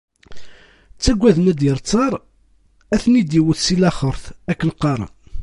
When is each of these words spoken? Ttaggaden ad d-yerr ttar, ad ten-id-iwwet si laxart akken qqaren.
Ttaggaden 0.95 1.49
ad 1.51 1.57
d-yerr 1.59 1.79
ttar, 1.81 2.13
ad 2.93 2.99
ten-id-iwwet 3.03 3.59
si 3.65 3.75
laxart 3.81 4.25
akken 4.51 4.73
qqaren. 4.75 5.11